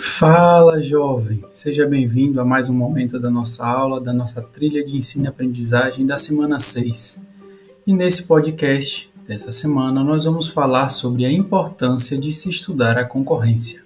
[0.00, 1.44] Fala, jovem!
[1.50, 5.28] Seja bem-vindo a mais um momento da nossa aula, da nossa trilha de ensino e
[5.28, 7.20] aprendizagem da semana 6.
[7.84, 13.04] E nesse podcast dessa semana, nós vamos falar sobre a importância de se estudar a
[13.04, 13.82] concorrência.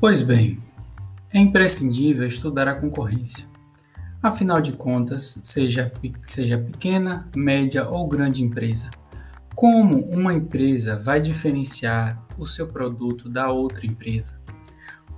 [0.00, 0.58] Pois bem,
[1.32, 3.46] é imprescindível estudar a concorrência.
[4.22, 5.90] Afinal de contas, seja,
[6.22, 8.90] seja pequena, média ou grande empresa,
[9.54, 14.40] como uma empresa vai diferenciar o seu produto da outra empresa?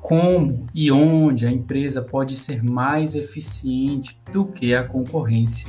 [0.00, 5.68] Como e onde a empresa pode ser mais eficiente do que a concorrência?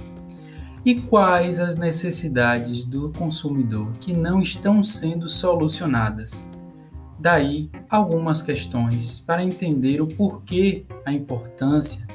[0.84, 6.52] E quais as necessidades do consumidor que não estão sendo solucionadas?
[7.20, 12.06] Daí algumas questões para entender o porquê, a importância,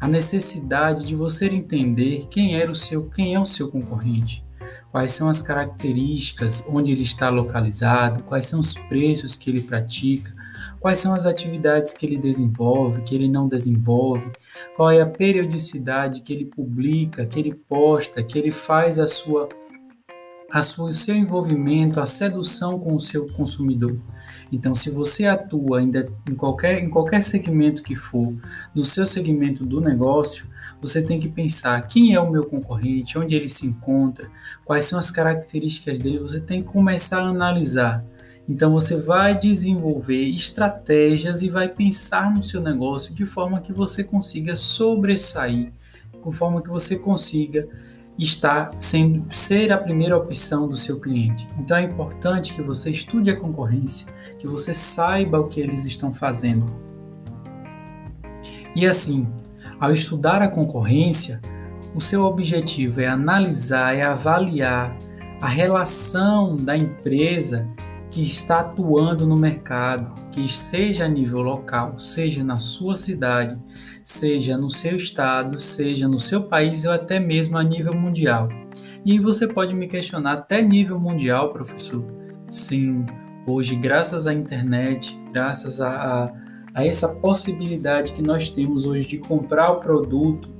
[0.00, 4.44] a necessidade de você entender quem era o seu, quem é o seu concorrente,
[4.90, 10.34] quais são as características, onde ele está localizado, quais são os preços que ele pratica,
[10.80, 14.32] quais são as atividades que ele desenvolve, que ele não desenvolve,
[14.74, 19.48] qual é a periodicidade que ele publica, que ele posta, que ele faz a sua
[20.52, 23.98] o seu envolvimento, a sedução com o seu consumidor.
[24.52, 28.34] Então, se você atua ainda em qualquer, em qualquer segmento que for,
[28.74, 30.46] no seu segmento do negócio,
[30.80, 34.30] você tem que pensar quem é o meu concorrente, onde ele se encontra,
[34.64, 38.04] quais são as características dele, você tem que começar a analisar.
[38.48, 44.02] Então você vai desenvolver estratégias e vai pensar no seu negócio de forma que você
[44.02, 45.72] consiga sobressair,
[46.20, 47.68] com forma que você consiga
[48.18, 51.48] está sendo ser a primeira opção do seu cliente.
[51.58, 54.06] Então é importante que você estude a concorrência,
[54.38, 56.66] que você saiba o que eles estão fazendo.
[58.74, 59.26] E assim,
[59.78, 61.40] ao estudar a concorrência,
[61.94, 64.96] o seu objetivo é analisar, é avaliar
[65.40, 67.66] a relação da empresa
[68.10, 73.56] que está atuando no mercado, que seja a nível local, seja na sua cidade,
[74.02, 78.48] seja no seu estado, seja no seu país ou até mesmo a nível mundial.
[79.04, 82.04] E você pode me questionar até nível mundial, professor?
[82.48, 83.04] Sim,
[83.46, 86.32] hoje, graças à internet, graças a, a,
[86.74, 90.50] a essa possibilidade que nós temos hoje de comprar o produto,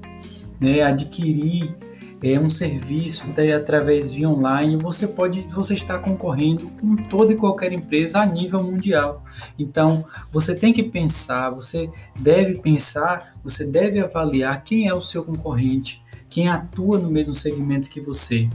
[0.61, 1.75] né, adquirir
[2.23, 7.37] é, um serviço até através via online, você pode, você está concorrendo com toda e
[7.37, 9.25] qualquer empresa a nível mundial.
[9.59, 15.25] Então, você tem que pensar, você deve pensar, você deve avaliar quem é o seu
[15.25, 18.49] concorrente, quem atua no mesmo segmento que você.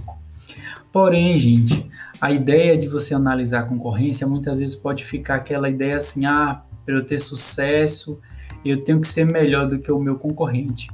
[0.92, 1.90] Porém, gente,
[2.22, 6.62] a ideia de você analisar a concorrência muitas vezes pode ficar aquela ideia assim: ah,
[6.86, 8.22] para eu ter sucesso,
[8.64, 10.88] eu tenho que ser melhor do que o meu concorrente.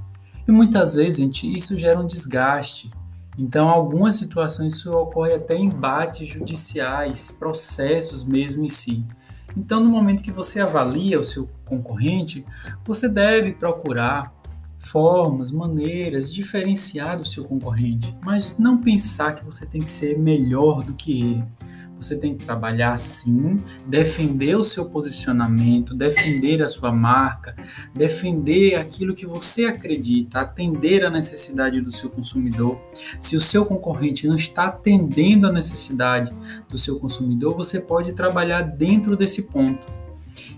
[0.52, 2.92] E muitas vezes, gente, isso gera um desgaste.
[3.40, 9.06] Então, algumas situações isso ocorre até em embates judiciais, processos mesmo em si.
[9.56, 12.46] Então, no momento que você avalia o seu concorrente,
[12.84, 14.36] você deve procurar
[14.78, 20.84] formas, maneiras diferenciar do seu concorrente, mas não pensar que você tem que ser melhor
[20.84, 21.44] do que ele.
[22.02, 27.56] Você tem que trabalhar sim, defender o seu posicionamento, defender a sua marca,
[27.94, 32.82] defender aquilo que você acredita, atender a necessidade do seu consumidor.
[33.20, 36.34] Se o seu concorrente não está atendendo a necessidade
[36.68, 39.86] do seu consumidor, você pode trabalhar dentro desse ponto.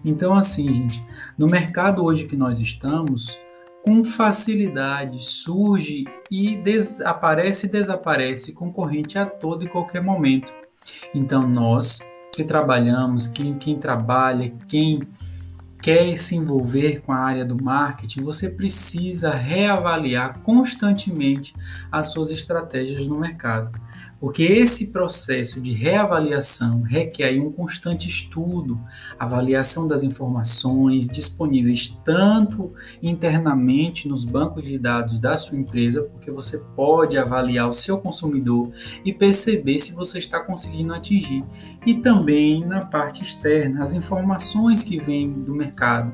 [0.06, 1.06] Então, assim, gente,
[1.38, 3.38] no mercado hoje que nós estamos,
[3.84, 6.58] com facilidade surge e
[7.04, 10.62] aparece e desaparece concorrente a todo e qualquer momento.
[11.13, 11.99] Então, nós
[12.33, 15.01] que trabalhamos, quem, quem trabalha, quem
[15.83, 21.53] quer se envolver com a área do marketing, você precisa reavaliar constantemente
[21.91, 23.69] as suas estratégias no mercado.
[24.23, 28.79] Porque esse processo de reavaliação requer um constante estudo,
[29.19, 36.59] avaliação das informações disponíveis tanto internamente nos bancos de dados da sua empresa, porque você
[36.74, 38.71] pode avaliar o seu consumidor
[39.03, 41.44] e perceber se você está conseguindo atingir,
[41.86, 46.14] e também na parte externa, as informações que vêm do mercado.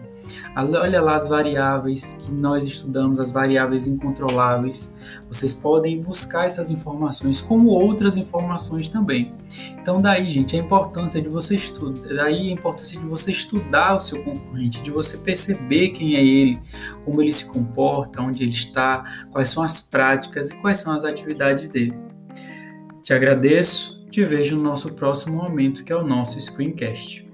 [0.55, 4.95] Olha lá as variáveis que nós estudamos, as variáveis incontroláveis.
[5.27, 9.33] Vocês podem buscar essas informações como outras informações também.
[9.79, 13.99] Então daí, gente, a importância de você estudar, daí a importância de você estudar o
[13.99, 16.59] seu concorrente, de você perceber quem é ele,
[17.03, 21.03] como ele se comporta, onde ele está, quais são as práticas e quais são as
[21.03, 21.97] atividades dele.
[23.01, 27.28] Te agradeço, te vejo no nosso próximo momento, que é o nosso screencast.